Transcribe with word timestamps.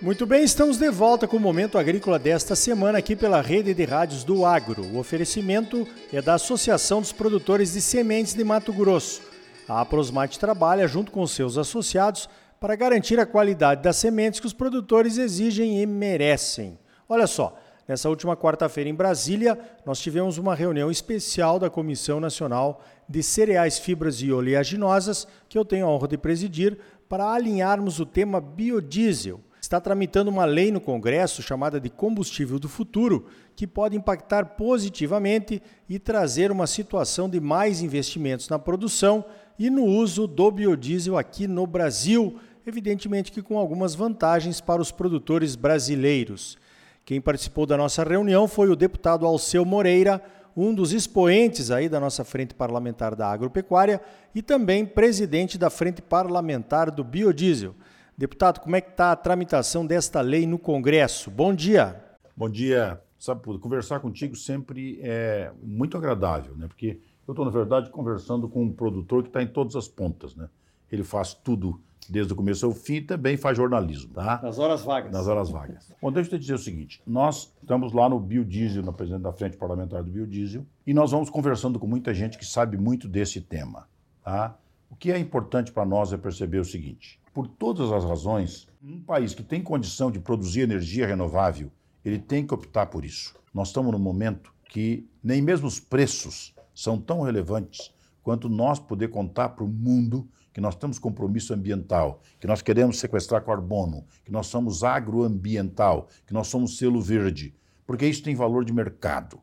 Muito 0.00 0.24
bem, 0.24 0.44
estamos 0.44 0.78
de 0.78 0.88
volta 0.90 1.26
com 1.26 1.38
o 1.38 1.40
Momento 1.40 1.76
Agrícola 1.76 2.20
desta 2.20 2.54
semana 2.54 2.98
aqui 2.98 3.16
pela 3.16 3.40
Rede 3.40 3.74
de 3.74 3.84
Rádios 3.84 4.22
do 4.22 4.46
Agro. 4.46 4.84
O 4.84 4.96
oferecimento 4.96 5.88
é 6.12 6.22
da 6.22 6.34
Associação 6.34 7.00
dos 7.00 7.10
Produtores 7.10 7.72
de 7.72 7.80
Sementes 7.80 8.32
de 8.32 8.44
Mato 8.44 8.72
Grosso. 8.72 9.20
A 9.68 9.84
Prosmate 9.84 10.38
trabalha 10.38 10.86
junto 10.86 11.10
com 11.10 11.26
seus 11.26 11.58
associados 11.58 12.28
para 12.60 12.76
garantir 12.76 13.18
a 13.18 13.26
qualidade 13.26 13.82
das 13.82 13.96
sementes 13.96 14.38
que 14.38 14.46
os 14.46 14.52
produtores 14.52 15.18
exigem 15.18 15.82
e 15.82 15.84
merecem. 15.86 16.78
Olha 17.08 17.26
só, 17.26 17.58
nessa 17.88 18.08
última 18.08 18.36
quarta-feira 18.36 18.88
em 18.88 18.94
Brasília, 18.94 19.58
nós 19.84 19.98
tivemos 19.98 20.38
uma 20.38 20.54
reunião 20.54 20.92
especial 20.92 21.58
da 21.58 21.68
Comissão 21.68 22.20
Nacional 22.20 22.84
de 23.08 23.20
Cereais, 23.20 23.80
Fibras 23.80 24.22
e 24.22 24.30
Oleaginosas, 24.30 25.26
que 25.48 25.58
eu 25.58 25.64
tenho 25.64 25.86
a 25.86 25.90
honra 25.90 26.06
de 26.06 26.16
presidir, 26.16 26.78
para 27.08 27.32
alinharmos 27.32 27.98
o 27.98 28.06
tema 28.06 28.40
biodiesel 28.40 29.40
está 29.68 29.78
tramitando 29.78 30.30
uma 30.30 30.46
lei 30.46 30.72
no 30.72 30.80
Congresso 30.80 31.42
chamada 31.42 31.78
de 31.78 31.90
Combustível 31.90 32.58
do 32.58 32.70
Futuro, 32.70 33.26
que 33.54 33.66
pode 33.66 33.94
impactar 33.94 34.56
positivamente 34.56 35.62
e 35.86 35.98
trazer 35.98 36.50
uma 36.50 36.66
situação 36.66 37.28
de 37.28 37.38
mais 37.38 37.82
investimentos 37.82 38.48
na 38.48 38.58
produção 38.58 39.22
e 39.58 39.68
no 39.68 39.84
uso 39.84 40.26
do 40.26 40.50
biodiesel 40.50 41.18
aqui 41.18 41.46
no 41.46 41.66
Brasil, 41.66 42.38
evidentemente 42.66 43.30
que 43.30 43.42
com 43.42 43.58
algumas 43.58 43.94
vantagens 43.94 44.58
para 44.58 44.80
os 44.80 44.90
produtores 44.90 45.54
brasileiros. 45.54 46.56
Quem 47.04 47.20
participou 47.20 47.66
da 47.66 47.76
nossa 47.76 48.02
reunião 48.02 48.48
foi 48.48 48.70
o 48.70 48.76
deputado 48.76 49.26
Alceu 49.26 49.66
Moreira, 49.66 50.22
um 50.56 50.74
dos 50.74 50.94
expoentes 50.94 51.70
aí 51.70 51.90
da 51.90 52.00
nossa 52.00 52.24
Frente 52.24 52.54
Parlamentar 52.54 53.14
da 53.14 53.30
Agropecuária 53.30 54.00
e 54.34 54.40
também 54.40 54.86
presidente 54.86 55.58
da 55.58 55.68
Frente 55.68 56.00
Parlamentar 56.00 56.90
do 56.90 57.04
Biodiesel. 57.04 57.74
Deputado, 58.18 58.58
como 58.58 58.74
é 58.74 58.80
que 58.80 58.90
está 58.90 59.12
a 59.12 59.16
tramitação 59.16 59.86
desta 59.86 60.20
lei 60.20 60.44
no 60.44 60.58
Congresso? 60.58 61.30
Bom 61.30 61.54
dia. 61.54 62.04
Bom 62.36 62.50
dia. 62.50 63.00
Sabe, 63.16 63.40
conversar 63.60 64.00
contigo 64.00 64.34
sempre 64.34 64.98
é 65.00 65.52
muito 65.62 65.96
agradável, 65.96 66.56
né? 66.56 66.66
Porque 66.66 66.98
eu 67.28 67.30
estou, 67.30 67.44
na 67.44 67.50
verdade, 67.52 67.90
conversando 67.90 68.48
com 68.48 68.64
um 68.64 68.72
produtor 68.72 69.22
que 69.22 69.28
está 69.28 69.40
em 69.40 69.46
todas 69.46 69.76
as 69.76 69.86
pontas, 69.86 70.34
né? 70.34 70.48
Ele 70.90 71.04
faz 71.04 71.32
tudo 71.32 71.80
desde 72.08 72.32
o 72.32 72.36
começo 72.36 72.66
ao 72.66 72.72
fim 72.72 72.94
e 72.94 73.02
também 73.02 73.36
faz 73.36 73.56
jornalismo, 73.56 74.12
tá? 74.12 74.40
Nas 74.42 74.58
horas 74.58 74.82
vagas. 74.82 75.12
Nas 75.12 75.28
horas 75.28 75.48
vagas. 75.48 75.94
Bom, 76.02 76.10
deixa 76.10 76.34
eu 76.34 76.38
te 76.40 76.40
dizer 76.40 76.54
o 76.54 76.58
seguinte: 76.58 77.00
nós 77.06 77.54
estamos 77.62 77.92
lá 77.92 78.08
no 78.08 78.18
biodiesel, 78.18 78.82
na 78.82 78.92
presidente 78.92 79.22
da 79.22 79.32
Frente 79.32 79.56
Parlamentar 79.56 80.02
do 80.02 80.10
Biodiesel, 80.10 80.66
e 80.84 80.92
nós 80.92 81.12
vamos 81.12 81.30
conversando 81.30 81.78
com 81.78 81.86
muita 81.86 82.12
gente 82.12 82.36
que 82.36 82.44
sabe 82.44 82.76
muito 82.76 83.06
desse 83.06 83.40
tema, 83.40 83.86
tá? 84.24 84.58
O 84.90 84.96
que 84.96 85.12
é 85.12 85.18
importante 85.20 85.70
para 85.70 85.86
nós 85.86 86.12
é 86.12 86.16
perceber 86.16 86.58
o 86.58 86.64
seguinte: 86.64 87.20
por 87.38 87.46
todas 87.46 87.92
as 87.92 88.02
razões, 88.02 88.66
um 88.82 89.00
país 89.00 89.32
que 89.32 89.44
tem 89.44 89.62
condição 89.62 90.10
de 90.10 90.18
produzir 90.18 90.62
energia 90.62 91.06
renovável, 91.06 91.70
ele 92.04 92.18
tem 92.18 92.44
que 92.44 92.52
optar 92.52 92.86
por 92.86 93.04
isso. 93.04 93.32
Nós 93.54 93.68
estamos 93.68 93.92
num 93.92 93.98
momento 94.00 94.52
que 94.68 95.08
nem 95.22 95.40
mesmo 95.40 95.68
os 95.68 95.78
preços 95.78 96.52
são 96.74 97.00
tão 97.00 97.20
relevantes 97.20 97.94
quanto 98.24 98.48
nós 98.48 98.80
poder 98.80 99.10
contar 99.10 99.50
para 99.50 99.62
o 99.62 99.68
mundo 99.68 100.28
que 100.52 100.60
nós 100.60 100.74
temos 100.74 100.98
compromisso 100.98 101.54
ambiental, 101.54 102.20
que 102.40 102.46
nós 102.48 102.60
queremos 102.60 102.98
sequestrar 102.98 103.44
carbono, 103.44 104.04
que 104.24 104.32
nós 104.32 104.48
somos 104.48 104.82
agroambiental, 104.82 106.08
que 106.26 106.34
nós 106.34 106.48
somos 106.48 106.76
selo 106.76 107.00
verde, 107.00 107.54
porque 107.86 108.04
isso 108.04 108.24
tem 108.24 108.34
valor 108.34 108.64
de 108.64 108.72
mercado. 108.72 109.38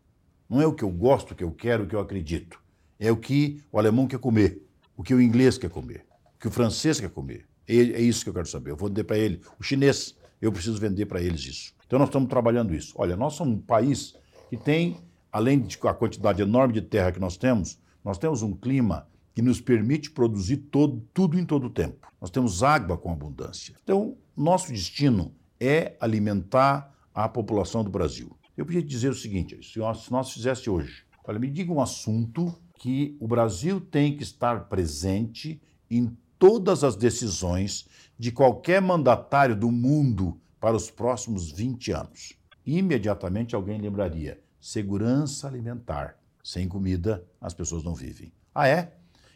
Não 0.49 0.61
é 0.61 0.67
o 0.67 0.73
que 0.73 0.83
eu 0.83 0.91
gosto, 0.91 1.31
o 1.31 1.35
que 1.35 1.45
eu 1.45 1.51
quero, 1.53 1.85
o 1.85 1.87
que 1.87 1.95
eu 1.95 2.01
acredito. 2.01 2.61
É 2.99 3.09
o 3.09 3.15
que 3.15 3.63
o 3.71 3.79
alemão 3.79 4.05
quer 4.05 4.19
comer, 4.19 4.67
o 4.97 5.01
que 5.01 5.13
o 5.13 5.21
inglês 5.21 5.57
quer 5.57 5.69
comer, 5.69 6.05
o 6.35 6.39
que 6.41 6.47
o 6.49 6.51
francês 6.51 6.99
quer 6.99 7.09
comer, 7.09 7.47
é 7.67 8.01
isso 8.01 8.23
que 8.23 8.29
eu 8.29 8.33
quero 8.33 8.47
saber. 8.47 8.71
Eu 8.71 8.77
vou 8.77 8.89
vender 8.89 9.03
para 9.03 9.17
ele. 9.17 9.41
O 9.59 9.63
chinês, 9.63 10.15
eu 10.41 10.51
preciso 10.51 10.79
vender 10.79 11.05
para 11.05 11.21
eles 11.21 11.41
isso. 11.45 11.73
Então 11.85 11.99
nós 11.99 12.09
estamos 12.09 12.29
trabalhando 12.29 12.73
isso. 12.73 12.93
Olha, 12.97 13.15
nós 13.15 13.33
somos 13.33 13.57
um 13.57 13.61
país 13.61 14.15
que 14.49 14.57
tem, 14.57 14.97
além 15.31 15.59
de 15.59 15.77
a 15.83 15.93
quantidade 15.93 16.41
enorme 16.41 16.73
de 16.73 16.81
terra 16.81 17.11
que 17.11 17.19
nós 17.19 17.37
temos, 17.37 17.79
nós 18.03 18.17
temos 18.17 18.41
um 18.41 18.53
clima 18.53 19.07
que 19.33 19.41
nos 19.41 19.59
permite 19.59 20.11
produzir 20.11 20.57
todo, 20.57 21.05
tudo 21.13 21.37
em 21.37 21.45
todo 21.45 21.67
o 21.67 21.69
tempo. 21.69 22.07
Nós 22.21 22.29
temos 22.29 22.63
água 22.63 22.97
com 22.97 23.11
abundância. 23.11 23.75
Então, 23.83 24.17
nosso 24.35 24.71
destino 24.71 25.35
é 25.59 25.95
alimentar 25.99 26.93
a 27.13 27.27
população 27.27 27.83
do 27.83 27.89
Brasil. 27.89 28.37
Eu 28.55 28.65
podia 28.65 28.81
dizer 28.81 29.09
o 29.09 29.15
seguinte: 29.15 29.59
se 29.61 29.79
nós 30.11 30.31
fizesse 30.31 30.69
hoje, 30.69 31.03
olha, 31.23 31.39
me 31.39 31.49
diga 31.49 31.71
um 31.71 31.81
assunto 31.81 32.55
que 32.77 33.17
o 33.19 33.27
Brasil 33.27 33.81
tem 33.81 34.15
que 34.15 34.23
estar 34.23 34.69
presente 34.69 35.61
em 35.89 36.15
todas 36.45 36.83
as 36.83 36.95
decisões 36.95 37.87
de 38.19 38.31
qualquer 38.31 38.79
mandatário 38.79 39.55
do 39.55 39.71
mundo 39.71 40.39
para 40.59 40.75
os 40.75 40.91
próximos 40.91 41.51
20 41.51 41.91
anos. 41.91 42.33
Imediatamente 42.63 43.55
alguém 43.55 43.81
lembraria: 43.81 44.39
segurança 44.61 45.47
alimentar. 45.47 46.19
Sem 46.43 46.67
comida, 46.67 47.25
as 47.41 47.55
pessoas 47.55 47.83
não 47.83 47.95
vivem. 47.95 48.31
Ah, 48.53 48.67
é? 48.67 48.93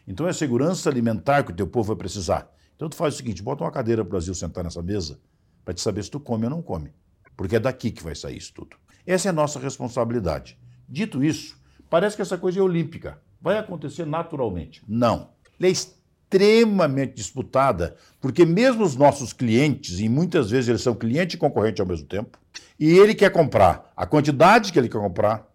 Então 0.07 0.27
é 0.27 0.33
segurança 0.33 0.87
alimentar 0.87 1.41
que 1.41 1.51
o 1.51 1.55
teu 1.55 1.65
povo 1.65 1.87
vai 1.87 1.95
precisar. 1.95 2.47
Então 2.75 2.87
tu 2.87 2.95
faz 2.95 3.15
o 3.15 3.17
seguinte: 3.17 3.41
bota 3.41 3.63
uma 3.63 3.71
cadeira 3.71 4.03
para 4.03 4.09
o 4.09 4.11
Brasil 4.11 4.35
sentar 4.35 4.63
nessa 4.63 4.83
mesa 4.83 5.19
para 5.65 5.73
te 5.73 5.81
saber 5.81 6.03
se 6.03 6.11
tu 6.11 6.19
come 6.19 6.43
ou 6.43 6.51
não 6.51 6.61
come. 6.61 6.93
Porque 7.35 7.55
é 7.55 7.59
daqui 7.59 7.89
que 7.89 8.03
vai 8.03 8.13
sair 8.13 8.37
isso 8.37 8.53
tudo. 8.53 8.77
Essa 9.03 9.29
é 9.29 9.31
a 9.31 9.33
nossa 9.33 9.59
responsabilidade. 9.59 10.59
Dito 10.87 11.23
isso, 11.23 11.59
parece 11.89 12.15
que 12.15 12.21
essa 12.21 12.37
coisa 12.37 12.59
é 12.59 12.61
olímpica. 12.61 13.19
Vai 13.41 13.57
acontecer 13.57 14.05
naturalmente. 14.05 14.83
Não. 14.87 15.31
Leis 15.59 15.98
extremamente 16.29 17.15
disputada, 17.15 17.95
porque 18.21 18.45
mesmo 18.45 18.83
os 18.83 18.95
nossos 18.95 19.33
clientes, 19.33 19.99
e 19.99 20.07
muitas 20.07 20.51
vezes 20.51 20.69
eles 20.69 20.81
são 20.81 20.93
cliente 20.93 21.35
e 21.35 21.39
concorrente 21.39 21.81
ao 21.81 21.87
mesmo 21.87 22.05
tempo, 22.05 22.37
e 22.79 22.97
ele 22.97 23.15
quer 23.15 23.31
comprar 23.31 23.91
a 23.97 24.05
quantidade 24.05 24.71
que 24.71 24.77
ele 24.77 24.87
quer 24.87 24.99
comprar, 24.99 25.47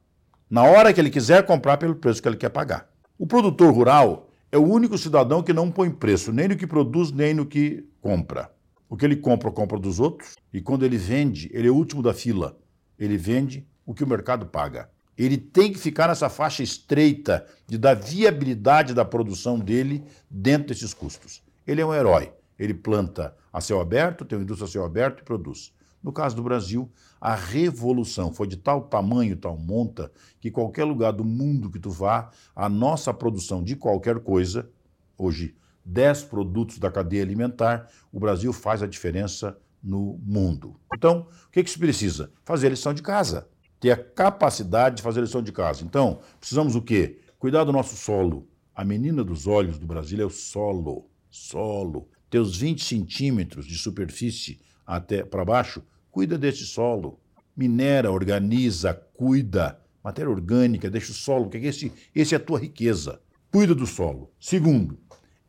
na 0.51 0.65
hora 0.65 0.93
que 0.93 1.01
ele 1.01 1.11
quiser 1.11 1.47
comprar, 1.47 1.77
pelo 1.77 1.95
preço 1.95 2.21
que 2.21 2.29
ele 2.29 2.37
quer 2.37 2.51
pagar. 2.51 2.89
O 3.17 3.27
produtor 3.27 3.73
rural 3.73 4.29
é 4.51 4.59
o 4.59 4.65
único 4.65 4.99
cidadão 4.99 5.43
que 5.43 5.53
não 5.53 5.71
põe 5.71 5.91
preço, 5.91 6.33
nem 6.33 6.49
no 6.49 6.57
que 6.57 6.67
produz, 6.67 7.13
nem 7.13 7.33
no 7.33 7.47
que 7.47 7.89
compra. 8.01 8.51
O 8.89 8.97
que 8.97 9.05
ele 9.05 9.17
compra, 9.17 9.51
compra 9.51 9.79
dos 9.79 10.01
outros, 10.01 10.37
e 10.53 10.61
quando 10.61 10.85
ele 10.85 10.99
vende, 10.99 11.51
ele 11.53 11.69
é 11.69 11.71
o 11.71 11.75
último 11.75 12.03
da 12.03 12.13
fila. 12.13 12.59
Ele 12.99 13.17
vende 13.17 13.67
o 13.87 13.95
que 13.95 14.05
o 14.05 14.07
mercado 14.07 14.47
paga. 14.47 14.89
Ele 15.17 15.37
tem 15.37 15.73
que 15.73 15.79
ficar 15.79 16.09
nessa 16.09 16.29
faixa 16.29 16.63
estreita 16.63 17.47
de 17.67 17.79
dar 17.79 17.95
viabilidade 17.95 18.93
da 18.93 19.05
produção 19.05 19.59
dele 19.59 20.05
dentro 20.29 20.69
desses 20.69 20.93
custos. 20.93 21.43
Ele 21.67 21.81
é 21.81 21.87
um 21.87 21.95
herói. 21.95 22.33
Ele 22.59 22.75
planta 22.75 23.35
a 23.53 23.61
céu 23.61 23.81
aberto, 23.81 24.25
tem 24.25 24.39
uma 24.39 24.45
indústria 24.45 24.69
a 24.69 24.71
céu 24.71 24.85
aberto 24.85 25.21
e 25.21 25.25
produz. 25.25 25.73
No 26.03 26.13
caso 26.13 26.37
do 26.37 26.43
Brasil, 26.43 26.91
a 27.21 27.35
revolução 27.35 28.33
foi 28.33 28.47
de 28.47 28.57
tal 28.57 28.83
tamanho, 28.83 29.37
tal 29.37 29.57
monta, 29.57 30.13
que 30.41 30.51
qualquer 30.51 30.85
lugar 30.85 31.13
do 31.13 31.25
mundo 31.25 31.71
que 31.71 31.79
tu 31.79 31.91
vá, 31.91 32.31
a 32.55 32.69
nossa 32.69 33.15
produção 33.15 33.63
de 33.63 33.75
qualquer 33.75 34.21
coisa, 34.21 34.69
hoje 35.17 35.57
10 35.85 36.25
produtos 36.25 36.79
da 36.79 36.91
cadeia 36.91 37.23
alimentar, 37.23 37.89
o 38.13 38.21
Brasil 38.21 38.53
faz 38.53 38.83
a 38.83 38.87
diferença 38.87 39.57
no 39.83 40.19
mundo. 40.23 40.77
Então, 40.95 41.27
o 41.47 41.51
que, 41.51 41.63
que 41.63 41.71
se 41.71 41.79
precisa? 41.79 42.33
Fazer 42.45 42.69
a 42.69 42.71
lição 42.71 42.93
de 42.95 43.03
casa 43.03 43.49
ter 43.85 43.91
a 43.91 43.97
capacidade 43.99 44.97
de 44.97 45.03
fazer 45.03 45.21
lição 45.21 45.43
de 45.43 45.53
casa. 45.53 45.85
Então, 45.85 46.21
precisamos 46.41 46.75
o 46.75 46.81
quê? 46.81 47.19
Cuidar 47.39 47.65
do 47.65 47.73
nosso 47.73 47.95
solo. 47.97 48.49
A 48.75 48.83
menina 48.83 49.23
dos 49.23 49.47
olhos 49.47 49.79
do 49.79 49.87
Brasil 49.87 50.23
é 50.23 50.25
o 50.25 50.31
solo. 50.31 51.11
Solo. 51.31 52.09
Ter 52.31 52.39
os 52.39 52.57
20 52.57 52.83
centímetros 52.83 53.67
de 53.67 53.77
superfície 53.77 54.59
até 54.87 55.23
para 55.23 55.45
baixo, 55.45 55.83
cuida 56.11 56.39
desse 56.39 56.65
solo. 56.65 57.21
Minera, 57.55 58.11
organiza, 58.11 58.95
cuida. 58.95 59.79
Matéria 60.03 60.31
orgânica, 60.31 60.89
deixa 60.89 61.13
o 61.13 61.15
solo, 61.15 61.51
porque 61.51 61.67
esse, 61.67 61.93
esse 62.15 62.35
é 62.35 62.39
a 62.39 62.41
tua 62.41 62.59
riqueza. 62.59 63.21
Cuida 63.53 63.75
do 63.75 63.87
solo. 63.87 64.33
Segundo, 64.41 64.99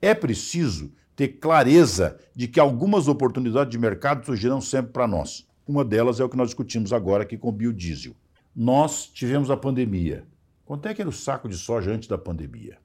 é 0.01 0.13
preciso 0.13 0.91
ter 1.15 1.39
clareza 1.39 2.19
de 2.35 2.49
que 2.49 2.59
algumas 2.59 3.07
oportunidades 3.07 3.71
de 3.71 3.77
mercado 3.77 4.25
surgirão 4.25 4.59
sempre 4.59 4.91
para 4.91 5.07
nós. 5.07 5.47
Uma 5.65 5.85
delas 5.85 6.19
é 6.19 6.23
o 6.25 6.27
que 6.27 6.35
nós 6.35 6.49
discutimos 6.49 6.91
agora 6.91 7.23
aqui 7.23 7.37
com 7.37 7.47
o 7.47 7.53
biodiesel. 7.53 8.13
Nós 8.55 9.07
tivemos 9.07 9.51
a 9.51 9.57
pandemia. 9.57 10.25
Quanto 10.63 10.87
é 10.87 10.93
que 10.93 11.01
era 11.01 11.09
o 11.09 11.13
saco 11.13 11.49
de 11.49 11.57
soja 11.57 11.91
antes 11.91 12.07
da 12.07 12.17
pandemia? 12.17 12.77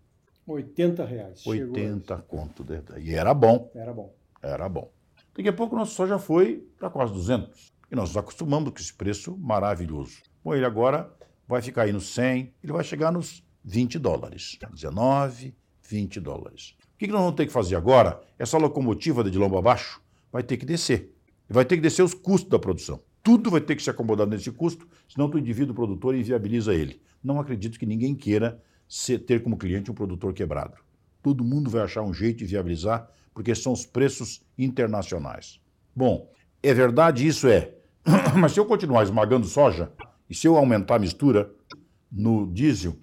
80 0.45 1.05
reais. 1.05 1.47
80 1.47 2.17
conto. 2.23 2.65
De... 2.65 2.83
E 2.99 3.15
era 3.15 3.33
bom. 3.33 3.71
Era 3.73 3.93
bom. 3.93 4.13
Era 4.43 4.69
bom. 4.69 4.91
Daqui 5.33 5.49
a 5.49 5.53
pouco 5.53 5.77
nosso 5.77 5.95
soja 5.95 6.19
foi 6.19 6.67
para 6.77 6.91
quase 6.91 7.13
200. 7.13 7.73
E 7.89 7.95
nós 7.95 8.09
nos 8.09 8.17
acostumamos 8.17 8.71
com 8.73 8.79
esse 8.79 8.93
preço 8.93 9.37
maravilhoso. 9.39 10.19
Bom, 10.43 10.55
ele 10.55 10.65
agora 10.65 11.09
vai 11.47 11.63
ficar 11.63 11.83
aí 11.83 11.93
nos 11.93 12.13
100, 12.15 12.53
ele 12.65 12.73
vai 12.73 12.83
chegar 12.83 13.13
nos 13.13 13.45
20 13.65 13.97
dólares. 13.99 14.59
19, 14.73 15.55
20 15.83 16.21
dólares. 16.21 16.75
O 16.95 16.99
que 16.99 17.07
nós 17.07 17.21
vamos 17.21 17.37
ter 17.37 17.47
que 17.47 17.53
fazer 17.53 17.77
agora? 17.77 18.21
Essa 18.37 18.59
locomotiva 18.59 19.23
de 19.23 19.39
lombo 19.39 19.57
abaixo 19.57 20.03
vai 20.33 20.43
ter 20.43 20.57
que 20.57 20.67
descer. 20.67 21.15
E 21.49 21.53
vai 21.53 21.65
ter 21.65 21.77
que 21.77 21.83
descer 21.83 22.03
os 22.03 22.13
custos 22.13 22.51
da 22.51 22.59
produção. 22.59 23.01
Tudo 23.23 23.51
vai 23.51 23.61
ter 23.61 23.77
que 23.77 23.83
se 23.83 23.91
acomodar 23.91 24.27
nesse 24.27 24.51
custo, 24.51 24.89
senão 25.09 25.29
o 25.29 25.39
indivíduo 25.39 25.75
produtor 25.75 26.15
inviabiliza 26.15 26.75
ele. 26.75 27.01
Não 27.23 27.39
acredito 27.39 27.79
que 27.79 27.85
ninguém 27.85 28.15
queira 28.15 28.63
ser, 28.89 29.19
ter 29.19 29.43
como 29.43 29.59
cliente 29.59 29.91
um 29.91 29.95
produtor 29.95 30.33
quebrado. 30.33 30.79
Todo 31.23 31.45
mundo 31.45 31.71
vai 31.71 31.83
achar 31.83 32.03
um 32.03 32.15
jeito 32.15 32.39
de 32.39 32.47
viabilizar, 32.47 33.09
porque 33.35 33.55
são 33.55 33.73
os 33.73 33.85
preços 33.85 34.43
internacionais. 34.57 35.61
Bom, 35.95 36.31
é 36.63 36.73
verdade 36.73 37.27
isso? 37.27 37.47
É. 37.47 37.75
Mas 38.39 38.53
se 38.53 38.61
eu 38.61 38.65
continuar 38.65 39.03
esmagando 39.03 39.47
soja 39.47 39.93
e 40.29 40.35
se 40.35 40.47
eu 40.47 40.57
aumentar 40.57 40.97
a 40.97 40.99
mistura 40.99 41.53
no 42.11 42.47
diesel, 42.47 42.97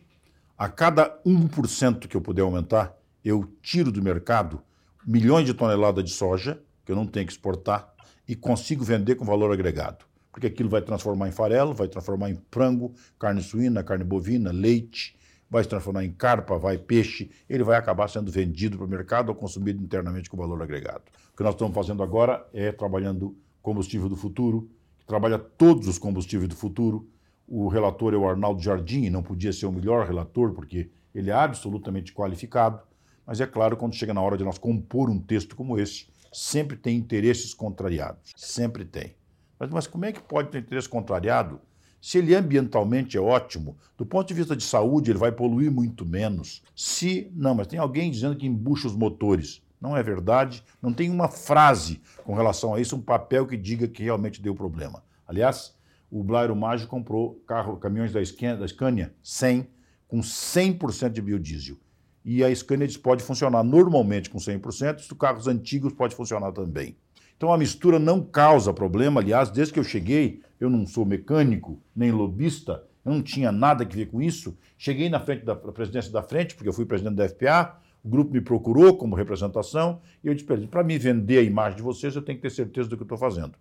a 0.58 0.68
cada 0.68 1.22
1% 1.24 2.08
que 2.08 2.18
eu 2.18 2.22
puder 2.22 2.42
aumentar, 2.42 2.98
eu 3.24 3.48
tiro 3.62 3.92
do 3.92 4.02
mercado 4.02 4.62
milhões 5.06 5.46
de 5.46 5.54
toneladas 5.54 6.04
de 6.04 6.12
soja, 6.12 6.60
que 6.84 6.92
eu 6.92 6.96
não 6.96 7.06
tenho 7.06 7.25
que 7.25 7.31
exportar, 7.31 7.94
e 8.28 8.36
consigo 8.36 8.84
vender 8.84 9.16
com 9.16 9.24
valor 9.24 9.54
agregado. 9.54 10.06
Porque 10.38 10.45
aquilo 10.45 10.69
vai 10.69 10.84
transformar 10.84 11.28
em 11.28 11.31
farelo, 11.31 11.74
vai 11.74 11.88
transformar 11.88 12.30
em 12.30 12.38
frango, 12.51 12.94
carne 13.18 13.42
suína, 13.42 13.84
carne 13.84 14.04
bovina, 14.04 14.51
leite, 14.51 15.18
vai 15.50 15.63
se 15.63 15.69
transformar 15.69 16.06
em 16.06 16.12
carpa, 16.12 16.60
vai 16.60 16.78
peixe, 16.78 17.31
ele 17.50 17.63
vai 17.63 17.75
acabar 17.75 18.07
sendo 18.07 18.31
vendido 18.31 18.78
para 18.78 18.86
o 18.86 18.88
mercado 18.88 19.30
ou 19.30 19.36
consumido 19.36 19.84
internamente 19.84 20.30
com 20.30 20.38
valor 20.38 20.62
agregado. 20.62 21.01
O 21.34 21.36
que 21.36 21.42
nós 21.42 21.56
estamos 21.56 21.74
fazendo 21.74 22.04
agora 22.04 22.48
é 22.54 22.72
trabalhando 22.72 23.36
combustível 23.63 24.07
do 24.07 24.16
futuro, 24.16 24.69
que 25.00 25.07
trabalha 25.07 25.39
todos 25.39 25.88
os 25.88 25.98
combustíveis 25.98 26.48
do 26.48 26.56
futuro. 26.56 27.10
O 27.48 27.68
relator 27.68 28.13
é 28.13 28.18
o 28.18 28.30
Arnaldo 28.30 28.62
Jardim, 28.62 29.10
não 29.10 29.24
podia 29.24 29.51
ser 29.51 29.66
o 29.66 29.72
melhor 29.72 30.06
relator, 30.06 30.54
porque 30.54 30.92
ele 31.16 31.31
é 31.31 31.33
absolutamente 31.33 32.13
qualificado. 32.13 32.80
Mas 33.25 33.42
é 33.42 33.48
claro, 33.48 33.75
quando 33.75 33.95
chega 33.95 34.13
na 34.13 34.22
hora 34.22 34.38
de 34.38 34.44
nós 34.44 34.60
compor 34.60 35.10
um 35.10 35.19
texto 35.19 35.56
como 35.56 35.80
esse, 35.80 36.06
sempre 36.31 36.78
tem 36.78 36.95
interesses 36.95 37.56
contrariados. 37.56 38.33
Sempre 38.36 38.86
tem. 38.86 39.16
Mas, 39.59 39.69
mas 39.69 39.88
como 39.88 40.06
é 40.06 40.12
que 40.12 40.21
pode 40.21 40.50
ter 40.50 40.59
interesse 40.59 40.88
contrariado 40.88 41.59
se 42.01 42.19
ele 42.19 42.36
ambientalmente 42.36 43.18
é 43.18 43.19
ótimo, 43.19 43.75
do 43.98 44.06
ponto 44.06 44.27
de 44.27 44.33
vista 44.33 44.56
de 44.56 44.63
saúde, 44.63 45.12
ele 45.12 45.19
vai 45.19 45.31
poluir 45.31 45.71
muito 45.71 46.06
menos. 46.06 46.63
Se. 46.75 47.31
Não, 47.36 47.56
mas 47.56 47.68
tem 47.68 47.80
alguém 47.80 48.12
dizendo 48.12 48.36
que 48.36 48.45
embucha 48.45 48.88
os 48.88 48.95
motores. 48.95 49.62
Não 49.81 49.95
é 49.95 50.01
verdade. 50.01 50.63
Não 50.81 50.94
tem 50.94 51.09
uma 51.09 51.27
frase 51.27 52.00
com 52.24 52.33
relação 52.33 52.74
a 52.74 52.80
isso, 52.80 52.95
um 52.95 53.01
papel 53.01 53.45
que 53.45 53.57
diga 53.57 53.88
que 53.88 54.04
realmente 54.04 54.42
deu 54.42 54.56
problema. 54.56 55.04
Aliás, 55.27 55.75
o 56.09 56.24
Blairo 56.24 56.56
Mágico 56.56 56.89
comprou 56.89 57.42
carro, 57.48 57.77
caminhões 57.77 58.13
da 58.13 58.24
Scania 58.24 59.13
100 59.21 59.68
com 60.07 60.19
100% 60.19 61.09
de 61.09 61.21
biodiesel. 61.21 61.77
E 62.24 62.44
a 62.44 62.54
Scania 62.54 62.88
pode 63.01 63.24
funcionar 63.24 63.63
normalmente 63.63 64.30
com 64.30 64.38
100%, 64.38 65.00
os 65.00 65.07
carros 65.18 65.48
antigos 65.48 65.94
pode 65.94 66.15
funcionar 66.15 66.51
também. 66.51 66.95
Então 67.38 67.54
a 67.54 67.57
mistura 67.57 68.00
não 68.00 68.22
causa 68.22 68.74
problema. 68.74 69.22
Aliás, 69.22 69.50
desde 69.51 69.74
que 69.74 69.80
eu 69.80 69.84
cheguei, 69.84 70.42
eu 70.60 70.69
não 70.69 70.86
sou 70.86 71.06
mecânico 71.06 71.80
nem 71.95 72.12
lobista, 72.12 72.84
eu 73.06 73.13
não 73.13 73.22
tinha 73.22 73.51
nada 73.51 73.84
a 73.84 73.88
ver 73.88 74.07
com 74.07 74.22
isso. 74.22 74.57
Cheguei 74.78 75.07
na 75.07 75.19
frente 75.19 75.45
da 75.45 75.56
presidência 75.56 76.12
da 76.12 76.24
frente, 76.24 76.56
porque 76.56 76.68
eu 76.68 76.74
fui 76.74 76.86
presidente 76.86 77.16
da 77.16 77.30
FPA, 77.30 77.78
o 78.04 78.10
grupo 78.10 78.34
me 78.34 78.42
procurou 78.42 78.98
como 78.98 79.16
representação 79.16 80.01
e 80.24 80.28
eu 80.28 80.34
disse 80.34 80.48
para 80.68 80.84
me 80.84 80.98
vender 80.98 81.38
a 81.38 81.44
imagem 81.44 81.78
de 81.78 81.84
vocês, 81.84 82.16
eu 82.16 82.22
tenho 82.22 82.38
que 82.38 82.42
ter 82.42 82.50
certeza 82.50 82.89
do 82.89 82.98
que 82.98 83.04
eu 83.04 83.06
estou 83.06 83.18
fazendo. 83.18 83.54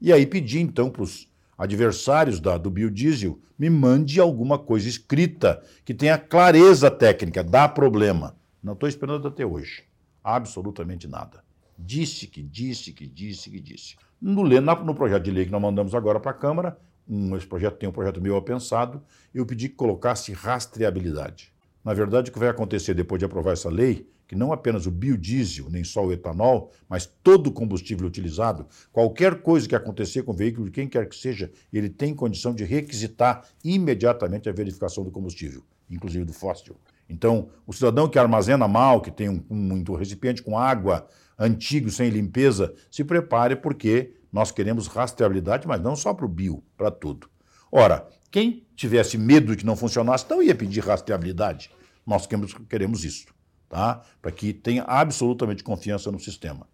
E 0.00 0.12
aí 0.12 0.26
pedi 0.26 0.60
então 0.60 0.88
para 0.88 1.02
os 1.02 1.28
adversários 1.58 2.38
da, 2.38 2.58
do 2.58 2.70
biodiesel, 2.70 3.38
me 3.58 3.70
mande 3.70 4.20
alguma 4.20 4.58
coisa 4.58 4.88
escrita 4.88 5.62
que 5.84 5.94
tenha 5.94 6.18
clareza 6.18 6.90
técnica, 6.90 7.42
dá 7.42 7.66
problema. 7.66 8.36
Não 8.62 8.74
estou 8.74 8.88
esperando 8.88 9.26
até 9.26 9.46
hoje. 9.46 9.84
Absolutamente 10.22 11.08
nada. 11.08 11.45
Disse 11.78 12.26
que 12.26 12.42
disse, 12.42 12.92
que 12.92 13.06
disse, 13.06 13.50
que 13.50 13.60
disse. 13.60 13.96
No, 14.20 14.44
no 14.44 14.94
projeto 14.94 15.24
de 15.24 15.30
lei 15.30 15.44
que 15.44 15.50
nós 15.52 15.60
mandamos 15.60 15.94
agora 15.94 16.18
para 16.18 16.30
a 16.30 16.34
Câmara, 16.34 16.78
um, 17.08 17.36
esse 17.36 17.46
projeto 17.46 17.76
tem 17.76 17.88
um 17.88 17.92
projeto 17.92 18.20
meu 18.20 18.40
pensado, 18.42 19.02
eu 19.34 19.46
pedi 19.46 19.68
que 19.68 19.76
colocasse 19.76 20.32
rastreabilidade. 20.32 21.52
Na 21.84 21.94
verdade, 21.94 22.30
o 22.30 22.32
que 22.32 22.38
vai 22.38 22.48
acontecer 22.48 22.94
depois 22.94 23.20
de 23.20 23.24
aprovar 23.24 23.52
essa 23.52 23.70
lei, 23.70 24.08
que 24.26 24.34
não 24.34 24.52
apenas 24.52 24.86
o 24.86 24.90
biodiesel, 24.90 25.70
nem 25.70 25.84
só 25.84 26.04
o 26.04 26.12
etanol, 26.12 26.72
mas 26.88 27.06
todo 27.22 27.46
o 27.46 27.52
combustível 27.52 28.08
utilizado, 28.08 28.66
qualquer 28.92 29.40
coisa 29.40 29.68
que 29.68 29.74
acontecer 29.76 30.24
com 30.24 30.32
o 30.32 30.36
veículo, 30.36 30.68
quem 30.68 30.88
quer 30.88 31.08
que 31.08 31.14
seja, 31.14 31.52
ele 31.72 31.88
tem 31.88 32.12
condição 32.12 32.52
de 32.52 32.64
requisitar 32.64 33.46
imediatamente 33.62 34.48
a 34.48 34.52
verificação 34.52 35.04
do 35.04 35.12
combustível, 35.12 35.62
inclusive 35.88 36.24
do 36.24 36.32
fóssil. 36.32 36.76
Então, 37.08 37.50
o 37.66 37.72
cidadão 37.72 38.08
que 38.08 38.18
armazena 38.18 38.66
mal, 38.66 39.00
que 39.00 39.10
tem 39.10 39.28
um, 39.28 39.44
um, 39.48 39.84
um 39.88 39.94
recipiente 39.94 40.42
com 40.42 40.58
água 40.58 41.06
antigo, 41.38 41.90
sem 41.90 42.10
limpeza, 42.10 42.74
se 42.90 43.04
prepare 43.04 43.56
porque 43.56 44.14
nós 44.32 44.50
queremos 44.50 44.86
rastreabilidade, 44.86 45.66
mas 45.66 45.80
não 45.80 45.94
só 45.94 46.12
para 46.12 46.26
o 46.26 46.28
bio, 46.28 46.62
para 46.76 46.90
tudo. 46.90 47.28
Ora, 47.70 48.08
quem 48.30 48.66
tivesse 48.74 49.16
medo 49.16 49.52
de 49.52 49.58
que 49.58 49.66
não 49.66 49.76
funcionasse, 49.76 50.26
não 50.28 50.42
ia 50.42 50.54
pedir 50.54 50.80
rastreabilidade. 50.80 51.70
Nós 52.04 52.26
queremos, 52.26 52.54
queremos 52.68 53.04
isso, 53.04 53.26
tá? 53.68 54.02
para 54.20 54.30
que 54.30 54.52
tenha 54.52 54.82
absolutamente 54.84 55.64
confiança 55.64 56.10
no 56.10 56.18
sistema. 56.18 56.68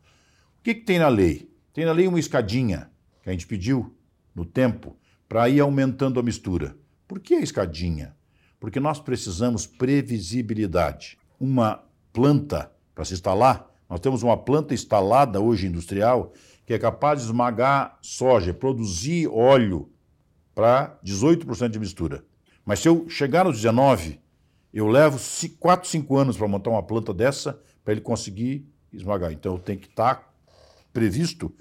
O 0.59 0.63
que, 0.63 0.75
que 0.75 0.85
tem 0.85 0.99
na 0.99 1.09
lei? 1.09 1.51
Tem 1.73 1.85
na 1.85 1.93
lei 1.93 2.07
uma 2.07 2.21
escadinha 2.21 2.91
que 3.23 3.29
a 3.29 3.33
gente 3.33 3.47
pediu 3.47 3.97
no 4.35 4.45
tempo 4.45 4.97
para 5.29 5.49
ir 5.49 5.61
aumentando 5.61 6.21
a 6.21 6.23
mistura. 6.23 6.77
Por 7.07 7.21
que 7.21 7.35
a 7.35 7.41
escadinha? 7.41 8.15
Porque 8.63 8.81
nós 8.81 8.99
precisamos 8.99 9.67
previsibilidade. 9.67 11.19
Uma 11.39 11.85
planta 12.13 12.73
para 12.95 13.05
se 13.05 13.13
instalar 13.13 13.73
nós 13.93 14.01
temos 14.01 14.23
uma 14.23 14.39
planta 14.39 14.73
instalada 14.73 15.39
hoje 15.39 15.67
industrial 15.67 16.33
que 16.65 16.73
é 16.73 16.79
capaz 16.79 17.21
de 17.21 17.27
esmagar 17.27 17.99
soja, 18.01 18.55
produzir 18.55 19.29
óleo 19.29 19.93
para 20.55 20.99
18% 21.05 21.69
de 21.69 21.79
mistura. 21.79 22.25
Mas 22.65 22.79
se 22.79 22.89
eu 22.89 23.07
chegar 23.11 23.45
nos 23.45 23.57
19, 23.57 24.19
eu 24.73 24.87
levo 24.87 25.21
4, 25.59 25.87
5 25.87 26.17
anos 26.17 26.39
para 26.39 26.49
montar 26.49 26.71
uma 26.71 26.83
planta 26.83 27.13
dessa 27.13 27.61
para 27.85 27.93
ele 27.93 28.01
conseguir 28.01 28.67
esmagar. 28.91 29.31
Então 29.31 29.59
tem 29.59 29.77
que 29.77 29.89
estar 29.89 30.15
tá 30.15 30.29
previsto 30.91 31.55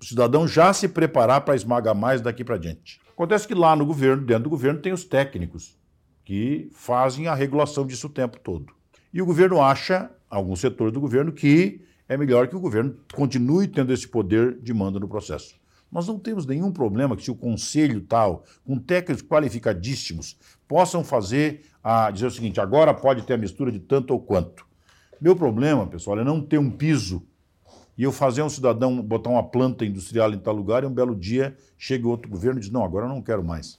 o 0.00 0.04
cidadão 0.04 0.46
já 0.46 0.72
se 0.72 0.86
preparar 0.86 1.40
para 1.40 1.56
esmagar 1.56 1.96
mais 1.96 2.20
daqui 2.20 2.44
para 2.44 2.58
diante. 2.58 3.00
Acontece 3.10 3.48
que 3.48 3.54
lá 3.54 3.74
no 3.74 3.84
governo, 3.84 4.24
dentro 4.24 4.44
do 4.44 4.50
governo, 4.50 4.80
tem 4.80 4.92
os 4.92 5.02
técnicos 5.02 5.76
que 6.24 6.68
fazem 6.72 7.26
a 7.26 7.34
regulação 7.34 7.86
disso 7.86 8.06
o 8.06 8.10
tempo 8.10 8.38
todo. 8.38 8.72
E 9.12 9.20
o 9.20 9.26
governo 9.26 9.60
acha 9.60 10.10
alguns 10.30 10.60
setores 10.60 10.92
do 10.92 11.00
governo 11.00 11.32
que 11.32 11.82
é 12.08 12.16
melhor 12.16 12.48
que 12.48 12.56
o 12.56 12.60
governo 12.60 12.96
continue 13.14 13.68
tendo 13.68 13.92
esse 13.92 14.08
poder 14.08 14.58
de 14.60 14.72
manda 14.72 14.98
no 14.98 15.08
processo. 15.08 15.60
Nós 15.90 16.06
não 16.06 16.18
temos 16.18 16.46
nenhum 16.46 16.72
problema 16.72 17.14
que 17.14 17.22
se 17.22 17.30
o 17.30 17.34
conselho 17.34 18.00
tal, 18.00 18.44
com 18.64 18.78
técnicos 18.78 19.22
qualificadíssimos, 19.22 20.38
possam 20.66 21.04
fazer 21.04 21.62
a 21.84 22.10
dizer 22.10 22.26
o 22.26 22.30
seguinte, 22.30 22.60
agora 22.60 22.94
pode 22.94 23.22
ter 23.22 23.34
a 23.34 23.38
mistura 23.38 23.70
de 23.70 23.78
tanto 23.78 24.12
ou 24.12 24.20
quanto. 24.20 24.66
Meu 25.20 25.36
problema, 25.36 25.86
pessoal, 25.86 26.18
é 26.18 26.24
não 26.24 26.40
ter 26.40 26.58
um 26.58 26.70
piso 26.70 27.22
e 27.96 28.04
eu 28.04 28.10
fazer 28.10 28.42
um 28.42 28.48
cidadão 28.48 29.02
botar 29.02 29.28
uma 29.28 29.42
planta 29.42 29.84
industrial 29.84 30.32
em 30.32 30.38
tal 30.38 30.54
lugar 30.54 30.82
e 30.82 30.86
um 30.86 30.92
belo 30.92 31.14
dia 31.14 31.54
chega 31.76 32.08
outro 32.08 32.30
governo 32.30 32.58
e 32.58 32.62
diz, 32.62 32.70
não, 32.70 32.84
agora 32.84 33.04
eu 33.04 33.10
não 33.10 33.20
quero 33.20 33.44
mais. 33.44 33.78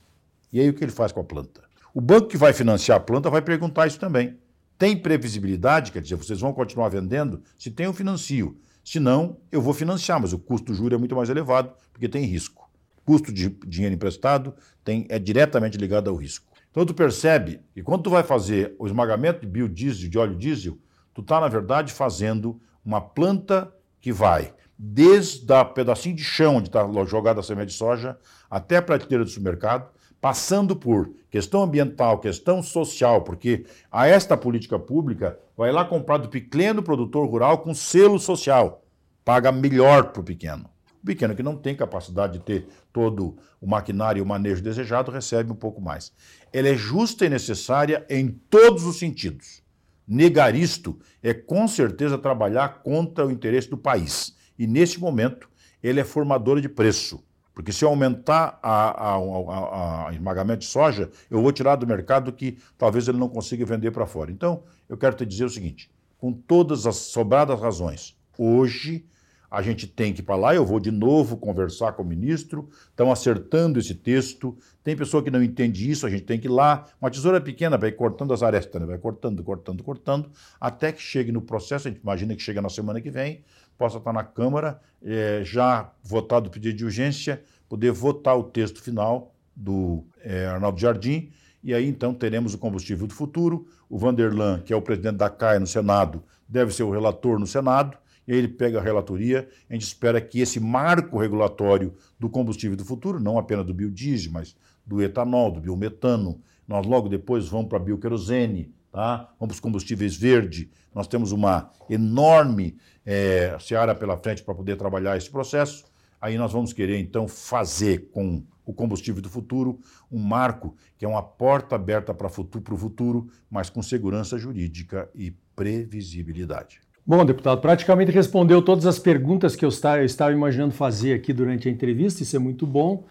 E 0.51 0.59
aí 0.59 0.69
o 0.69 0.73
que 0.73 0.83
ele 0.83 0.91
faz 0.91 1.11
com 1.11 1.19
a 1.19 1.23
planta? 1.23 1.63
O 1.93 2.01
banco 2.01 2.27
que 2.27 2.37
vai 2.37 2.51
financiar 2.53 2.97
a 2.97 2.99
planta 2.99 3.29
vai 3.29 3.41
perguntar 3.41 3.85
isso 3.85 3.99
também. 3.99 4.39
Tem 4.79 4.97
previsibilidade, 4.97 5.91
quer 5.91 6.01
dizer, 6.01 6.15
vocês 6.15 6.39
vão 6.39 6.51
continuar 6.51 6.89
vendendo? 6.89 7.43
Se 7.55 7.69
tem, 7.69 7.85
eu 7.85 7.93
financio. 7.93 8.57
Se 8.83 8.99
não, 8.99 9.37
eu 9.51 9.61
vou 9.61 9.75
financiar, 9.75 10.19
mas 10.19 10.33
o 10.33 10.39
custo 10.39 10.71
do 10.71 10.73
juro 10.73 10.95
é 10.95 10.97
muito 10.97 11.15
mais 11.15 11.29
elevado, 11.29 11.71
porque 11.91 12.09
tem 12.09 12.25
risco. 12.25 12.67
Custo 13.05 13.31
de 13.31 13.49
dinheiro 13.67 13.93
emprestado 13.93 14.55
tem, 14.83 15.05
é 15.07 15.19
diretamente 15.19 15.77
ligado 15.77 16.09
ao 16.09 16.15
risco. 16.15 16.51
Então 16.71 16.83
tu 16.83 16.95
percebe 16.95 17.61
que 17.75 17.83
quando 17.83 18.01
tu 18.01 18.09
vai 18.09 18.23
fazer 18.23 18.75
o 18.79 18.87
esmagamento 18.87 19.41
de 19.41 19.47
biodiesel, 19.47 20.09
de 20.09 20.17
óleo 20.17 20.35
diesel, 20.35 20.79
tu 21.13 21.21
está, 21.21 21.39
na 21.39 21.47
verdade, 21.47 21.93
fazendo 21.93 22.59
uma 22.83 22.99
planta 22.99 23.71
que 24.01 24.11
vai 24.11 24.51
desde 24.77 25.49
o 25.53 25.65
pedacinho 25.65 26.15
de 26.15 26.23
chão 26.23 26.55
onde 26.55 26.69
está 26.69 26.83
jogada 27.05 27.39
a 27.39 27.43
semente 27.43 27.67
de 27.67 27.73
soja 27.73 28.17
até 28.49 28.77
a 28.77 28.81
prateleira 28.81 29.23
do 29.23 29.29
supermercado, 29.29 29.91
passando 30.23 30.73
por 30.73 31.11
questão 31.29 31.63
ambiental, 31.63 32.17
questão 32.17 32.63
social, 32.63 33.23
porque 33.23 33.65
a 33.91 34.07
esta 34.07 34.37
política 34.37 34.79
pública 34.79 35.37
vai 35.57 35.69
lá 35.69 35.83
comprar 35.83 36.15
do 36.15 36.29
pequeno 36.29 36.81
produtor 36.81 37.27
rural 37.27 37.57
com 37.57 37.73
selo 37.73 38.17
social, 38.17 38.85
paga 39.25 39.51
melhor 39.51 40.13
para 40.13 40.21
o 40.21 40.23
pequeno. 40.23 40.69
O 41.03 41.05
pequeno 41.05 41.35
que 41.35 41.43
não 41.43 41.57
tem 41.57 41.75
capacidade 41.75 42.37
de 42.37 42.39
ter 42.39 42.67
todo 42.93 43.35
o 43.59 43.67
maquinário 43.67 44.19
e 44.19 44.21
o 44.21 44.25
manejo 44.25 44.63
desejado 44.63 45.11
recebe 45.11 45.51
um 45.51 45.55
pouco 45.55 45.81
mais. 45.81 46.13
Ela 46.53 46.69
é 46.69 46.75
justa 46.77 47.25
e 47.25 47.29
necessária 47.29 48.05
em 48.09 48.29
todos 48.29 48.85
os 48.85 48.97
sentidos. 48.97 49.61
Negar 50.07 50.55
isto 50.55 50.97
é 51.21 51.33
com 51.33 51.67
certeza 51.67 52.17
trabalhar 52.17 52.81
contra 52.81 53.27
o 53.27 53.31
interesse 53.31 53.69
do 53.69 53.77
país. 53.77 54.33
E 54.57 54.65
nesse 54.65 55.01
momento, 55.01 55.49
ele 55.83 55.99
é 55.99 56.05
formadora 56.05 56.61
de 56.61 56.69
preço. 56.69 57.21
Porque 57.53 57.71
se 57.71 57.85
eu 57.85 57.89
aumentar 57.89 58.59
a, 58.63 60.09
esmagamento 60.11 60.59
de 60.59 60.65
soja, 60.65 61.11
eu 61.29 61.41
vou 61.41 61.51
tirar 61.51 61.75
do 61.75 61.85
mercado 61.85 62.33
que 62.33 62.57
talvez 62.77 63.07
ele 63.07 63.19
não 63.19 63.29
consiga 63.29 63.65
vender 63.65 63.91
para 63.91 64.07
fora. 64.07 64.31
Então, 64.31 64.63
eu 64.89 64.97
quero 64.97 65.15
te 65.15 65.25
dizer 65.25 65.45
o 65.45 65.49
seguinte: 65.49 65.91
com 66.17 66.33
todas 66.33 66.87
as 66.87 66.95
sobradas 66.95 67.59
razões, 67.59 68.17
hoje 68.37 69.05
a 69.53 69.61
gente 69.61 69.85
tem 69.85 70.11
que 70.11 70.21
ir 70.21 70.23
para 70.23 70.35
lá, 70.35 70.55
eu 70.55 70.65
vou 70.65 70.79
de 70.79 70.89
novo 70.89 71.37
conversar 71.37 71.93
com 71.93 72.01
o 72.01 72.05
ministro, 72.05 72.67
estão 72.89 73.11
acertando 73.11 73.77
esse 73.77 73.93
texto, 73.93 74.57
tem 74.83 74.95
pessoa 74.95 75.21
que 75.21 75.29
não 75.29 75.43
entende 75.43 75.91
isso, 75.91 76.07
a 76.07 76.09
gente 76.09 76.23
tem 76.23 76.39
que 76.39 76.47
ir 76.47 76.49
lá, 76.49 76.87
uma 76.99 77.11
tesoura 77.11 77.39
pequena 77.39 77.77
vai 77.77 77.91
cortando 77.91 78.33
as 78.33 78.41
arestas, 78.41 78.81
né? 78.81 78.87
vai 78.87 78.97
cortando, 78.97 79.43
cortando, 79.43 79.83
cortando, 79.83 80.31
até 80.59 80.91
que 80.91 80.99
chegue 80.99 81.31
no 81.31 81.39
processo, 81.39 81.87
a 81.87 81.91
gente 81.91 82.01
imagina 82.01 82.35
que 82.35 82.41
chega 82.41 82.63
na 82.63 82.69
semana 82.69 82.99
que 82.99 83.11
vem, 83.11 83.43
possa 83.77 83.99
estar 83.99 84.11
na 84.11 84.23
Câmara, 84.23 84.81
é, 85.03 85.41
já 85.43 85.91
votado 86.01 86.47
o 86.47 86.51
pedido 86.51 86.75
de 86.75 86.85
urgência, 86.85 87.43
poder 87.69 87.91
votar 87.91 88.35
o 88.35 88.43
texto 88.43 88.81
final 88.81 89.35
do 89.55 90.03
é, 90.23 90.47
Arnaldo 90.47 90.81
Jardim, 90.81 91.31
e 91.63 91.75
aí 91.75 91.87
então 91.87 92.11
teremos 92.11 92.55
o 92.55 92.57
combustível 92.57 93.05
do 93.05 93.13
futuro. 93.13 93.67
O 93.87 93.99
Vanderlan, 93.99 94.61
que 94.61 94.73
é 94.73 94.75
o 94.75 94.81
presidente 94.81 95.17
da 95.17 95.29
CAI 95.29 95.59
no 95.59 95.67
Senado, 95.67 96.23
deve 96.49 96.73
ser 96.73 96.81
o 96.81 96.91
relator 96.91 97.37
no 97.39 97.45
Senado, 97.45 97.97
ele 98.27 98.47
pega 98.47 98.79
a 98.79 98.81
relatoria. 98.81 99.47
A 99.69 99.73
gente 99.73 99.83
espera 99.83 100.19
que 100.21 100.39
esse 100.39 100.59
marco 100.59 101.17
regulatório 101.17 101.93
do 102.19 102.29
combustível 102.29 102.77
do 102.77 102.85
futuro, 102.85 103.19
não 103.19 103.37
apenas 103.37 103.65
do 103.65 103.73
biodiesel, 103.73 104.31
mas 104.31 104.55
do 104.85 105.01
etanol, 105.01 105.51
do 105.51 105.61
biometano, 105.61 106.41
nós 106.67 106.85
logo 106.85 107.09
depois 107.09 107.47
vamos 107.47 107.67
para 107.67 107.77
a 107.77 107.81
bioquerosene, 107.81 108.73
tá? 108.91 109.33
vamos 109.37 109.37
para 109.37 109.47
os 109.55 109.59
combustíveis 109.59 110.15
verdes. 110.15 110.67
Nós 110.93 111.07
temos 111.07 111.31
uma 111.31 111.71
enorme 111.89 112.77
é, 113.05 113.57
seara 113.59 113.93
pela 113.95 114.17
frente 114.17 114.43
para 114.43 114.55
poder 114.55 114.77
trabalhar 114.77 115.17
esse 115.17 115.29
processo. 115.29 115.85
Aí 116.21 116.37
nós 116.37 116.53
vamos 116.53 116.71
querer, 116.71 116.99
então, 116.99 117.27
fazer 117.27 118.09
com 118.11 118.43
o 118.65 118.73
combustível 118.73 119.21
do 119.21 119.29
futuro 119.29 119.79
um 120.09 120.19
marco 120.19 120.75
que 120.97 121.03
é 121.03 121.07
uma 121.07 121.21
porta 121.21 121.75
aberta 121.75 122.13
para 122.13 122.27
o 122.27 122.29
futuro, 122.29 122.77
futuro, 122.77 123.29
mas 123.49 123.69
com 123.69 123.81
segurança 123.81 124.37
jurídica 124.37 125.09
e 125.13 125.31
previsibilidade. 125.53 126.79
Bom, 127.05 127.25
deputado, 127.25 127.59
praticamente 127.59 128.13
respondeu 128.13 128.61
todas 128.61 128.85
as 128.85 128.97
perguntas 128.97 129.57
que 129.57 129.65
eu 129.65 129.67
estava 129.67 130.31
imaginando 130.31 130.73
fazer 130.73 131.13
aqui 131.13 131.33
durante 131.33 131.67
a 131.67 131.71
entrevista, 131.71 132.23
isso 132.23 132.33
é 132.33 132.39
muito 132.39 132.65
bom. 132.65 133.03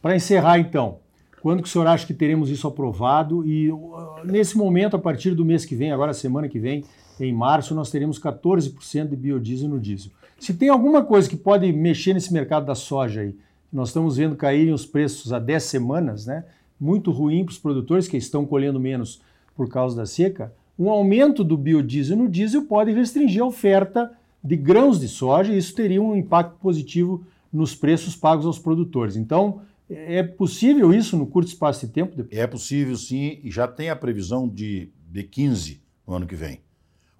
Para 0.00 0.14
encerrar, 0.14 0.60
então, 0.60 0.98
quando 1.42 1.60
que 1.60 1.68
o 1.68 1.70
senhor 1.70 1.88
acha 1.88 2.06
que 2.06 2.14
teremos 2.14 2.48
isso 2.48 2.68
aprovado? 2.68 3.44
E 3.44 3.72
uh, 3.72 4.20
nesse 4.22 4.56
momento, 4.56 4.94
a 4.94 5.00
partir 5.00 5.32
do 5.32 5.44
mês 5.44 5.64
que 5.64 5.74
vem, 5.74 5.90
agora 5.90 6.14
semana 6.14 6.48
que 6.48 6.60
vem, 6.60 6.84
em 7.18 7.32
março, 7.32 7.74
nós 7.74 7.90
teremos 7.90 8.20
14% 8.20 9.08
de 9.08 9.16
biodiesel 9.16 9.68
no 9.68 9.80
diesel. 9.80 10.12
Se 10.38 10.54
tem 10.54 10.68
alguma 10.68 11.02
coisa 11.02 11.28
que 11.28 11.36
pode 11.36 11.72
mexer 11.72 12.14
nesse 12.14 12.32
mercado 12.32 12.66
da 12.66 12.76
soja 12.76 13.22
aí, 13.22 13.34
nós 13.72 13.88
estamos 13.88 14.16
vendo 14.16 14.36
caírem 14.36 14.72
os 14.72 14.86
preços 14.86 15.32
há 15.32 15.40
10 15.40 15.60
semanas, 15.60 16.24
né? 16.24 16.44
Muito 16.78 17.10
ruim 17.10 17.44
para 17.44 17.50
os 17.50 17.58
produtores 17.58 18.06
que 18.06 18.16
estão 18.16 18.46
colhendo 18.46 18.78
menos 18.78 19.20
por 19.56 19.68
causa 19.68 19.96
da 19.96 20.06
seca 20.06 20.52
um 20.78 20.90
aumento 20.90 21.44
do 21.44 21.56
biodiesel 21.56 22.16
no 22.16 22.28
diesel 22.28 22.66
pode 22.66 22.92
restringir 22.92 23.42
a 23.42 23.46
oferta 23.46 24.12
de 24.42 24.56
grãos 24.56 25.00
de 25.00 25.08
soja 25.08 25.52
e 25.52 25.58
isso 25.58 25.74
teria 25.74 26.02
um 26.02 26.16
impacto 26.16 26.58
positivo 26.58 27.24
nos 27.52 27.74
preços 27.74 28.16
pagos 28.16 28.44
aos 28.44 28.58
produtores. 28.58 29.16
Então, 29.16 29.62
é 29.88 30.22
possível 30.22 30.92
isso 30.92 31.16
no 31.16 31.26
curto 31.26 31.48
espaço 31.48 31.86
de 31.86 31.92
tempo? 31.92 32.26
É 32.30 32.46
possível 32.46 32.96
sim, 32.96 33.38
e 33.42 33.50
já 33.50 33.68
tem 33.68 33.90
a 33.90 33.96
previsão 33.96 34.48
de, 34.48 34.90
de 35.10 35.22
15 35.22 35.80
no 36.06 36.14
ano 36.14 36.26
que 36.26 36.34
vem. 36.34 36.60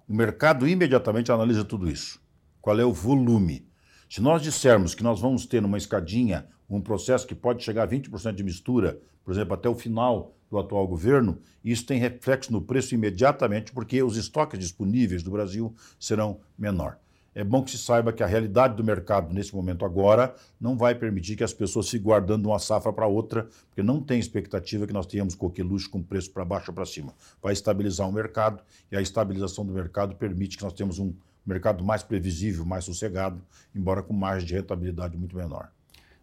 O 0.07 0.13
mercado 0.13 0.67
imediatamente 0.67 1.31
analisa 1.31 1.63
tudo 1.63 1.89
isso. 1.89 2.21
Qual 2.61 2.79
é 2.79 2.85
o 2.85 2.93
volume? 2.93 3.65
Se 4.09 4.21
nós 4.21 4.41
dissermos 4.41 4.93
que 4.93 5.03
nós 5.03 5.19
vamos 5.19 5.45
ter 5.45 5.61
numa 5.61 5.77
escadinha 5.77 6.47
um 6.69 6.81
processo 6.81 7.25
que 7.25 7.33
pode 7.33 7.63
chegar 7.63 7.83
a 7.83 7.87
20% 7.87 8.33
de 8.33 8.43
mistura, 8.43 8.99
por 9.23 9.31
exemplo, 9.31 9.53
até 9.53 9.69
o 9.69 9.75
final 9.75 10.35
do 10.55 10.59
atual 10.59 10.87
governo, 10.87 11.37
isso 11.63 11.85
tem 11.85 11.99
reflexo 11.99 12.51
no 12.51 12.61
preço 12.61 12.95
imediatamente, 12.95 13.71
porque 13.71 14.01
os 14.01 14.17
estoques 14.17 14.59
disponíveis 14.59 15.21
do 15.23 15.31
Brasil 15.31 15.73
serão 15.99 16.39
menor. 16.57 16.97
É 17.33 17.43
bom 17.43 17.61
que 17.61 17.71
se 17.71 17.77
saiba 17.77 18.13
que 18.13 18.23
a 18.23 18.25
realidade 18.25 18.77
do 18.77 18.83
mercado 18.83 19.33
nesse 19.33 19.53
momento 19.53 19.83
agora 19.83 20.33
não 20.59 20.77
vai 20.77 20.95
permitir 20.95 21.35
que 21.35 21.43
as 21.43 21.53
pessoas 21.53 21.89
se 21.89 21.99
guardando 21.99 22.45
uma 22.45 22.59
safra 22.59 22.93
para 22.93 23.05
outra, 23.07 23.49
porque 23.67 23.83
não 23.83 24.01
tem 24.01 24.17
expectativa 24.17 24.87
que 24.87 24.93
nós 24.93 25.05
tenhamos 25.05 25.35
coqueluche 25.35 25.89
com 25.89 26.01
preço 26.01 26.31
para 26.31 26.45
baixo 26.45 26.71
ou 26.71 26.73
para 26.73 26.85
cima. 26.85 27.13
Vai 27.43 27.51
estabilizar 27.51 28.07
o 28.07 28.11
mercado 28.13 28.63
e 28.89 28.95
a 28.95 29.01
estabilização 29.01 29.65
do 29.65 29.73
mercado 29.73 30.15
permite 30.15 30.57
que 30.57 30.63
nós 30.63 30.71
tenhamos 30.71 30.97
um 30.97 31.13
mercado 31.45 31.83
mais 31.83 32.03
previsível, 32.03 32.65
mais 32.65 32.85
sossegado, 32.85 33.41
embora 33.75 34.01
com 34.01 34.13
margem 34.13 34.47
de 34.47 34.53
rentabilidade 34.53 35.17
muito 35.17 35.35
menor. 35.35 35.69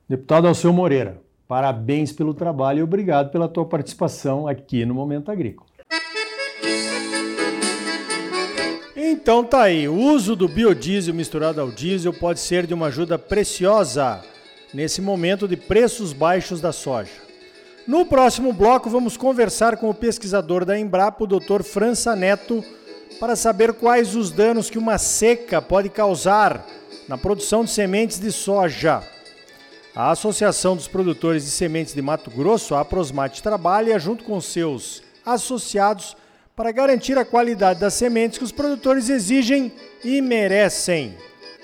Deputado 0.08 0.48
Alceu 0.48 0.72
Moreira, 0.72 1.20
Parabéns 1.52 2.10
pelo 2.12 2.32
trabalho 2.32 2.78
e 2.78 2.82
obrigado 2.82 3.30
pela 3.30 3.46
tua 3.46 3.66
participação 3.66 4.48
aqui 4.48 4.86
no 4.86 4.94
Momento 4.94 5.30
Agrícola. 5.30 5.68
Então 8.96 9.44
tá 9.44 9.64
aí, 9.64 9.86
o 9.86 9.94
uso 9.94 10.34
do 10.34 10.48
biodiesel 10.48 11.12
misturado 11.12 11.60
ao 11.60 11.70
diesel 11.70 12.14
pode 12.14 12.40
ser 12.40 12.66
de 12.66 12.72
uma 12.72 12.86
ajuda 12.86 13.18
preciosa 13.18 14.22
nesse 14.72 15.02
momento 15.02 15.46
de 15.46 15.54
preços 15.54 16.14
baixos 16.14 16.58
da 16.58 16.72
soja. 16.72 17.20
No 17.86 18.06
próximo 18.06 18.50
bloco 18.54 18.88
vamos 18.88 19.18
conversar 19.18 19.76
com 19.76 19.90
o 19.90 19.94
pesquisador 19.94 20.64
da 20.64 20.78
Embrapa, 20.78 21.22
o 21.22 21.26
Dr. 21.26 21.62
França 21.62 22.16
Neto, 22.16 22.64
para 23.20 23.36
saber 23.36 23.74
quais 23.74 24.16
os 24.16 24.30
danos 24.30 24.70
que 24.70 24.78
uma 24.78 24.96
seca 24.96 25.60
pode 25.60 25.90
causar 25.90 26.64
na 27.06 27.18
produção 27.18 27.62
de 27.62 27.70
sementes 27.72 28.18
de 28.18 28.32
soja. 28.32 29.11
A 29.94 30.10
Associação 30.10 30.74
dos 30.74 30.88
Produtores 30.88 31.44
de 31.44 31.50
Sementes 31.50 31.92
de 31.92 32.00
Mato 32.00 32.30
Grosso, 32.30 32.74
a 32.74 32.82
Prosmate, 32.82 33.42
trabalha 33.42 33.98
junto 33.98 34.24
com 34.24 34.40
seus 34.40 35.02
associados 35.24 36.16
para 36.56 36.72
garantir 36.72 37.18
a 37.18 37.26
qualidade 37.26 37.80
das 37.80 37.92
sementes 37.92 38.38
que 38.38 38.44
os 38.44 38.52
produtores 38.52 39.10
exigem 39.10 39.70
e 40.02 40.22
merecem. 40.22 41.14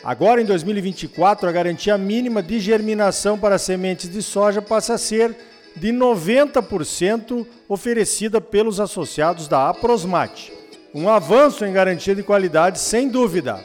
Agora, 0.05 0.43
em 0.43 0.45
2024, 0.45 1.49
a 1.49 1.53
garantia 1.53 1.97
mínima 1.97 2.43
de 2.43 2.61
germinação 2.61 3.39
para 3.39 3.57
sementes 3.57 4.11
de 4.11 4.23
soja 4.23 4.61
passa 4.61 4.95
a 4.95 4.99
ser 4.99 5.35
de 5.75 5.89
90% 5.89 7.47
oferecida 7.67 8.43
pelos 8.43 8.79
associados 8.79 9.49
da 9.49 9.71
Aprosmate. 9.71 10.53
Um 10.95 11.09
avanço 11.09 11.65
em 11.65 11.73
garantia 11.73 12.15
de 12.15 12.23
qualidade, 12.23 12.79
sem 12.79 13.09
dúvida. 13.09 13.65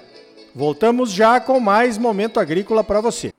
Voltamos 0.56 1.12
já 1.12 1.42
com 1.42 1.60
mais 1.60 1.98
Momento 1.98 2.40
Agrícola 2.40 2.82
para 2.82 3.02
você. 3.02 3.34